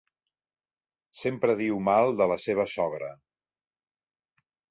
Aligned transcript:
Sempre 1.23 1.55
diu 1.59 1.77
mal 1.91 2.15
de 2.23 2.27
la 2.33 2.39
seva 2.47 2.67
sogra. 2.79 3.13